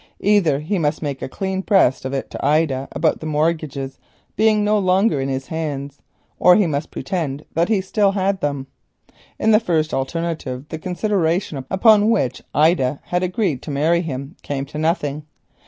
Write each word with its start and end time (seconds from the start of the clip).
Either 0.23 0.61
he 0.61 0.79
must 0.79 1.03
make 1.03 1.21
a 1.21 1.29
clean 1.29 1.61
breast 1.61 2.05
of 2.05 2.11
it 2.11 2.31
to 2.31 2.43
Ida 2.43 2.87
about 2.91 3.19
the 3.19 3.27
mortgages 3.27 3.99
being 4.35 4.63
no 4.63 4.79
longer 4.79 5.21
in 5.21 5.29
his 5.29 5.45
hands 5.49 5.99
or 6.39 6.55
he 6.55 6.65
must 6.65 6.89
pretend 6.89 7.45
that 7.53 7.69
he 7.69 7.81
still 7.81 8.13
had 8.13 8.41
them. 8.41 8.65
In 9.37 9.51
the 9.51 9.59
first 9.59 9.93
alternative, 9.93 10.65
the 10.69 10.79
consideration 10.79 11.59
upon 11.69 12.09
which 12.09 12.37
she 12.37 12.71
had 13.03 13.21
agreed 13.21 13.61
to 13.61 13.69
marry 13.69 14.01
him 14.01 14.35
came 14.41 14.65
to 14.65 14.79
nothing. 14.79 15.23